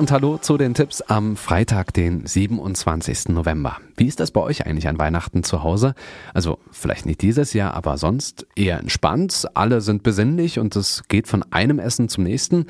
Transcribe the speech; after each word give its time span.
Und 0.00 0.10
hallo 0.12 0.38
zu 0.38 0.56
den 0.56 0.72
Tipps 0.72 1.02
am 1.02 1.36
Freitag, 1.36 1.92
den 1.92 2.26
27. 2.26 3.28
November. 3.28 3.76
Wie 3.98 4.06
ist 4.06 4.18
das 4.18 4.30
bei 4.30 4.40
euch 4.40 4.64
eigentlich 4.64 4.88
an 4.88 4.98
Weihnachten 4.98 5.42
zu 5.42 5.62
Hause? 5.62 5.94
Also 6.32 6.58
vielleicht 6.70 7.04
nicht 7.04 7.20
dieses 7.20 7.52
Jahr, 7.52 7.74
aber 7.74 7.98
sonst 7.98 8.46
eher 8.56 8.78
entspannt, 8.78 9.46
alle 9.52 9.82
sind 9.82 10.02
besinnlich 10.02 10.58
und 10.58 10.74
es 10.74 11.02
geht 11.08 11.28
von 11.28 11.44
einem 11.50 11.78
Essen 11.78 12.08
zum 12.08 12.24
nächsten 12.24 12.64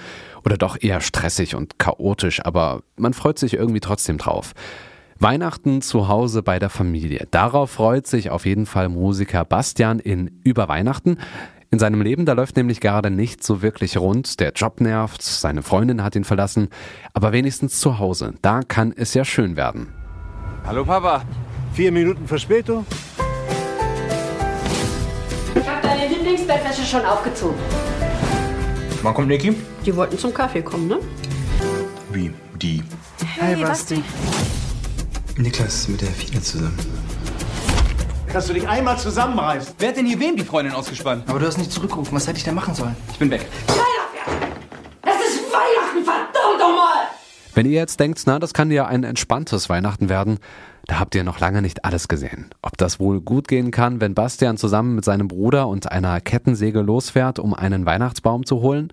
oder 0.44 0.56
doch 0.56 0.76
eher 0.80 1.00
stressig 1.00 1.54
und 1.54 1.78
chaotisch, 1.78 2.44
aber 2.44 2.82
man 2.96 3.14
freut 3.14 3.38
sich 3.38 3.54
irgendwie 3.54 3.80
trotzdem 3.80 4.18
drauf. 4.18 4.52
Weihnachten 5.20 5.82
zu 5.82 6.08
Hause 6.08 6.42
bei 6.42 6.58
der 6.58 6.70
Familie. 6.70 7.28
Darauf 7.30 7.70
freut 7.70 8.08
sich 8.08 8.30
auf 8.30 8.44
jeden 8.44 8.66
Fall 8.66 8.88
Musiker 8.88 9.44
Bastian 9.44 10.00
in 10.00 10.40
Über 10.42 10.66
Weihnachten. 10.66 11.16
In 11.72 11.78
seinem 11.78 12.02
Leben, 12.02 12.26
da 12.26 12.32
läuft 12.32 12.56
nämlich 12.56 12.80
gerade 12.80 13.12
nicht 13.12 13.44
so 13.44 13.62
wirklich 13.62 13.96
rund. 13.96 14.40
Der 14.40 14.50
Job 14.50 14.80
nervt, 14.80 15.22
seine 15.22 15.62
Freundin 15.62 16.02
hat 16.02 16.16
ihn 16.16 16.24
verlassen. 16.24 16.68
Aber 17.14 17.30
wenigstens 17.30 17.78
zu 17.78 18.00
Hause, 18.00 18.34
da 18.42 18.62
kann 18.62 18.92
es 18.96 19.14
ja 19.14 19.24
schön 19.24 19.54
werden. 19.54 19.92
Hallo 20.66 20.84
Papa. 20.84 21.22
Vier 21.72 21.92
Minuten 21.92 22.26
Verspätung? 22.26 22.84
Ich 25.54 25.68
habe 25.68 25.80
deine 25.80 26.08
Lieblingsbettwäsche 26.08 26.82
schon 26.82 27.04
aufgezogen. 27.04 27.60
Wann 29.02 29.14
kommt 29.14 29.28
Niki? 29.28 29.54
Die 29.86 29.94
wollten 29.94 30.18
zum 30.18 30.34
Kaffee 30.34 30.62
kommen, 30.62 30.88
ne? 30.88 30.98
Wie? 32.12 32.32
Die. 32.60 32.82
Hey, 33.24 33.62
Basti. 33.62 34.02
Niklas 35.36 35.74
ist 35.74 35.88
mit 35.88 36.00
der 36.00 36.08
Fine 36.08 36.42
zusammen. 36.42 36.99
Dass 38.32 38.46
du 38.46 38.52
dich 38.52 38.68
einmal 38.68 38.96
zusammenreißt. 38.96 39.74
Wer 39.78 39.88
hat 39.88 39.96
denn 39.96 40.06
hier 40.06 40.20
wem 40.20 40.36
die 40.36 40.44
Freundin 40.44 40.72
ausgespannt? 40.72 41.24
Aber 41.28 41.40
du 41.40 41.46
hast 41.46 41.58
nicht 41.58 41.72
zurückgerufen. 41.72 42.14
Was 42.14 42.28
hätte 42.28 42.38
ich 42.38 42.44
denn 42.44 42.54
machen 42.54 42.74
sollen? 42.74 42.94
Ich 43.12 43.18
bin 43.18 43.28
weg. 43.30 43.44
Es 45.02 45.28
ist 45.28 45.52
Weihnachten, 45.52 46.04
verdammt 46.04 46.58
nochmal! 46.60 47.08
Wenn 47.54 47.66
ihr 47.66 47.72
jetzt 47.72 47.98
denkt, 47.98 48.22
na, 48.26 48.38
das 48.38 48.54
kann 48.54 48.70
ja 48.70 48.86
ein 48.86 49.02
entspanntes 49.02 49.68
Weihnachten 49.68 50.08
werden, 50.08 50.38
da 50.86 51.00
habt 51.00 51.16
ihr 51.16 51.24
noch 51.24 51.40
lange 51.40 51.60
nicht 51.60 51.84
alles 51.84 52.06
gesehen. 52.06 52.50
Ob 52.62 52.78
das 52.78 53.00
wohl 53.00 53.20
gut 53.20 53.48
gehen 53.48 53.72
kann, 53.72 54.00
wenn 54.00 54.14
Bastian 54.14 54.56
zusammen 54.56 54.94
mit 54.94 55.04
seinem 55.04 55.26
Bruder 55.26 55.66
und 55.66 55.90
einer 55.90 56.20
Kettensäge 56.20 56.82
losfährt, 56.82 57.40
um 57.40 57.52
einen 57.52 57.84
Weihnachtsbaum 57.84 58.46
zu 58.46 58.60
holen? 58.60 58.92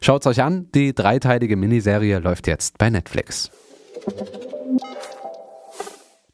Schaut's 0.00 0.26
euch 0.26 0.42
an, 0.42 0.68
die 0.74 0.92
dreiteilige 0.92 1.56
Miniserie 1.56 2.18
läuft 2.18 2.48
jetzt 2.48 2.78
bei 2.78 2.90
Netflix. 2.90 3.52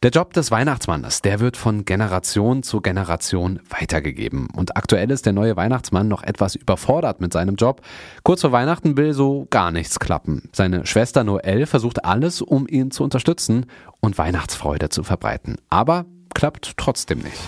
Der 0.05 0.13
Job 0.13 0.33
des 0.33 0.53
Weihnachtsmannes, 0.53 1.23
der 1.23 1.41
wird 1.41 1.57
von 1.57 1.85
Generation 1.85 2.63
zu 2.63 2.81
Generation 2.81 3.59
weitergegeben. 3.69 4.47
Und 4.55 4.77
aktuell 4.77 5.11
ist 5.11 5.27
der 5.27 5.33
neue 5.33 5.57
Weihnachtsmann 5.57 6.07
noch 6.07 6.23
etwas 6.23 6.55
überfordert 6.55 7.21
mit 7.21 7.33
seinem 7.33 7.57
Job. 7.57 7.81
Kurz 8.23 8.43
vor 8.43 8.53
Weihnachten 8.53 8.97
will 8.97 9.13
so 9.13 9.49
gar 9.51 9.73
nichts 9.73 9.99
klappen. 9.99 10.51
Seine 10.53 10.87
Schwester 10.87 11.25
Noelle 11.25 11.67
versucht 11.67 12.05
alles, 12.05 12.43
um 12.43 12.69
ihn 12.69 12.93
zu 12.93 13.03
unterstützen 13.03 13.67
und 13.99 14.19
Weihnachtsfreude 14.19 14.89
zu 14.89 15.03
verbreiten. 15.03 15.57
Aber 15.69 16.07
klappt 16.33 16.75
trotzdem 16.77 17.19
nicht. 17.19 17.41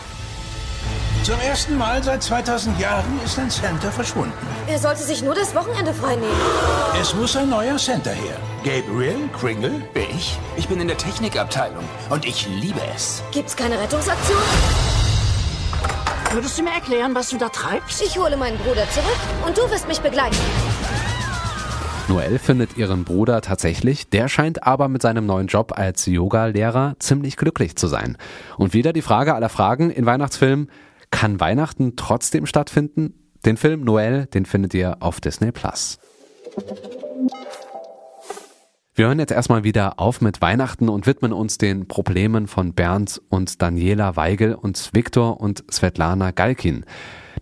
Zum 1.23 1.39
ersten 1.41 1.77
Mal 1.77 2.03
seit 2.03 2.23
2000 2.23 2.81
Jahren 2.81 3.21
ist 3.23 3.39
ein 3.39 3.51
Center 3.51 3.93
verschwunden. 3.93 4.33
Er 4.67 4.79
sollte 4.79 5.03
sich 5.03 5.23
nur 5.23 5.35
das 5.35 5.55
Wochenende 5.55 5.93
freinehmen. 5.93 6.35
Es 6.99 7.15
muss 7.15 7.37
ein 7.37 7.51
neuer 7.51 7.77
Center 7.77 8.11
her. 8.13 8.37
Gabriel 8.65 9.29
Kringle, 9.39 9.83
Ich? 9.95 10.39
Ich 10.57 10.67
bin 10.67 10.81
in 10.81 10.89
der 10.89 10.97
Technikabteilung 10.97 11.85
und 12.09 12.25
ich 12.25 12.49
liebe 12.49 12.81
es. 12.95 13.23
Gibt's 13.33 13.55
keine 13.55 13.79
Rettungsaktion? 13.79 14.39
Würdest 16.33 16.59
du 16.59 16.63
mir 16.63 16.71
erklären, 16.73 17.15
was 17.15 17.29
du 17.29 17.37
da 17.37 17.51
treibst? 17.51 18.03
Ich 18.03 18.19
hole 18.19 18.39
meinen 18.39 18.57
Bruder 18.59 18.89
zurück 18.91 19.19
und 19.47 19.59
du 19.59 19.71
wirst 19.71 19.89
mich 19.89 20.01
begleiten. 20.01 20.37
Noelle 22.09 22.39
findet 22.39 22.77
ihren 22.79 23.05
Bruder 23.05 23.41
tatsächlich, 23.41 24.09
der 24.09 24.29
scheint 24.29 24.67
aber 24.67 24.89
mit 24.89 25.03
seinem 25.03 25.27
neuen 25.27 25.49
Job 25.49 25.73
als 25.77 26.07
Yoga-Lehrer 26.07 26.97
ziemlich 26.99 27.37
glücklich 27.37 27.77
zu 27.77 27.87
sein. 27.89 28.17
Und 28.57 28.73
wieder 28.73 28.93
die 28.93 29.03
Frage 29.03 29.35
aller 29.35 29.49
Fragen 29.49 29.91
in 29.91 30.07
Weihnachtsfilmen, 30.07 30.71
kann 31.11 31.41
Weihnachten 31.41 31.97
trotzdem 31.97 32.47
stattfinden? 32.47 33.15
Den 33.45 33.57
Film 33.57 33.83
Noelle, 33.83 34.27
den 34.27 34.47
findet 34.47 34.75
ihr 34.75 34.99
auf 35.01 35.21
Disney 35.21 35.53
Plus. 35.53 35.99
Wir 38.95 39.07
hören 39.07 39.19
jetzt 39.19 39.33
erstmal 39.33 39.65
wieder 39.65 39.99
auf 39.99 40.21
mit 40.21 40.43
Weihnachten 40.43 40.89
und 40.89 41.07
widmen 41.07 41.33
uns 41.33 41.57
den 41.57 41.89
Problemen 41.89 42.47
von 42.47 42.75
Bernd 42.75 43.23
und 43.31 43.63
Daniela 43.63 44.17
Weigel 44.17 44.55
und 44.55 44.91
Viktor 44.93 45.41
und 45.41 45.65
Svetlana 45.73 46.33
Galkin. 46.33 46.85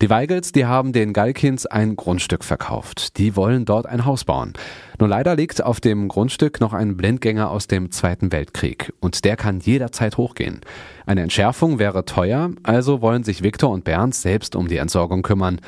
Die 0.01 0.09
Weigels, 0.09 0.53
die 0.53 0.65
haben 0.65 0.93
den 0.93 1.11
Galkins 1.11 1.65
ein 1.65 1.97
Grundstück 1.97 2.45
verkauft. 2.45 3.17
Die 3.17 3.35
wollen 3.35 3.65
dort 3.65 3.85
ein 3.85 4.05
Haus 4.05 4.23
bauen. 4.23 4.53
Nur 4.97 5.09
leider 5.09 5.35
liegt 5.35 5.61
auf 5.61 5.81
dem 5.81 6.07
Grundstück 6.07 6.61
noch 6.61 6.71
ein 6.71 6.95
Blindgänger 6.95 7.51
aus 7.51 7.67
dem 7.67 7.91
Zweiten 7.91 8.31
Weltkrieg 8.31 8.93
und 9.01 9.25
der 9.25 9.35
kann 9.35 9.59
jederzeit 9.59 10.15
hochgehen. 10.15 10.61
Eine 11.05 11.23
Entschärfung 11.23 11.79
wäre 11.79 12.05
teuer, 12.05 12.51
also 12.63 13.01
wollen 13.01 13.25
sich 13.25 13.43
Viktor 13.43 13.71
und 13.71 13.83
Bernd 13.83 14.15
selbst 14.15 14.55
um 14.55 14.69
die 14.69 14.77
Entsorgung 14.77 15.21
kümmern. 15.21 15.59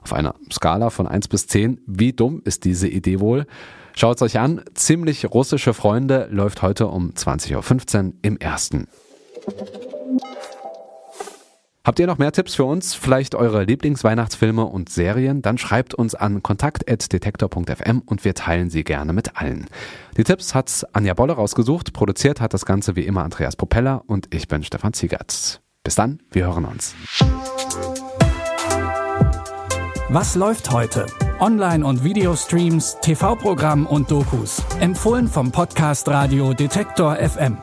Auf 0.00 0.14
einer 0.14 0.34
Skala 0.50 0.88
von 0.88 1.06
1 1.06 1.28
bis 1.28 1.46
10, 1.46 1.82
wie 1.86 2.14
dumm 2.14 2.40
ist 2.44 2.64
diese 2.64 2.88
Idee 2.88 3.20
wohl? 3.20 3.44
Schaut's 3.94 4.22
euch 4.22 4.38
an, 4.38 4.62
ziemlich 4.72 5.26
russische 5.30 5.74
Freunde 5.74 6.28
läuft 6.30 6.62
heute 6.62 6.86
um 6.86 7.10
20.15 7.10 8.06
Uhr 8.06 8.12
im 8.22 8.38
ersten. 8.38 8.88
Habt 11.84 11.98
ihr 11.98 12.06
noch 12.06 12.16
mehr 12.16 12.32
Tipps 12.32 12.54
für 12.54 12.64
uns? 12.64 12.94
Vielleicht 12.94 13.34
eure 13.34 13.64
Lieblingsweihnachtsfilme 13.64 14.64
und 14.64 14.88
Serien? 14.88 15.42
Dann 15.42 15.58
schreibt 15.58 15.92
uns 15.92 16.14
an 16.14 16.42
kontakt.detektor.fm 16.42 18.02
und 18.06 18.24
wir 18.24 18.34
teilen 18.34 18.70
sie 18.70 18.84
gerne 18.84 19.12
mit 19.12 19.36
allen. 19.36 19.66
Die 20.16 20.24
Tipps 20.24 20.54
hat 20.54 20.86
Anja 20.94 21.12
Bolle 21.12 21.34
rausgesucht, 21.34 21.92
produziert 21.92 22.40
hat 22.40 22.54
das 22.54 22.64
Ganze 22.64 22.96
wie 22.96 23.02
immer 23.02 23.22
Andreas 23.22 23.54
Propeller 23.54 24.02
und 24.06 24.34
ich 24.34 24.48
bin 24.48 24.62
Stefan 24.62 24.94
Ziegertz. 24.94 25.60
Bis 25.82 25.94
dann, 25.94 26.20
wir 26.30 26.46
hören 26.46 26.64
uns. 26.64 26.94
Was 30.08 30.36
läuft 30.36 30.70
heute? 30.70 31.04
Online- 31.38 31.84
und 31.84 32.02
Videostreams, 32.02 32.96
TV-Programm 33.02 33.86
und 33.86 34.10
Dokus. 34.10 34.62
Empfohlen 34.80 35.28
vom 35.28 35.52
Podcast 35.52 36.08
Radio 36.08 36.54
Detektor 36.54 37.16
FM. 37.16 37.58